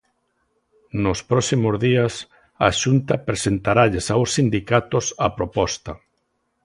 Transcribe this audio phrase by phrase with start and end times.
[1.03, 2.13] Nos próximos días
[2.67, 5.91] a Xunta presentaralles aos sindicatos a proposta.